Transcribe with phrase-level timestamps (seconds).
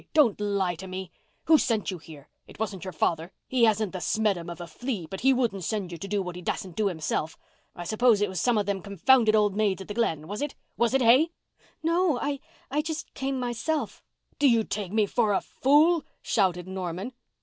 [0.15, 1.11] Don't lie to me!
[1.43, 2.27] Who sent you here?
[2.47, 6.07] It wasn't your father—he hasn't the smeddum of a flea—but he wouldn't send you to
[6.07, 7.37] do what he dassn't do himself.
[7.75, 10.95] I suppose it was some of them confounded old maids at the Glen, was it—was
[10.95, 11.29] it, hey?"
[11.83, 14.01] "No—I—I just came myself."
[14.39, 17.13] "Do you take me for a fool?" shouted Norman.